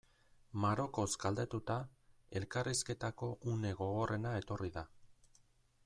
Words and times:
Marokoz 0.61 1.05
galdetuta, 1.25 1.75
elkarrizketako 2.41 3.31
une 3.53 3.75
gogorrena 3.83 4.37
etorri 4.43 4.73
da. 4.81 4.87